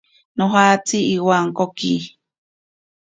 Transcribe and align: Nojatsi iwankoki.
Nojatsi 0.37 0.97
iwankoki. 1.15 1.93